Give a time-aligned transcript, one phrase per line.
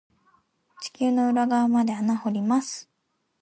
[0.81, 2.89] 地球の裏側まで穴掘ります。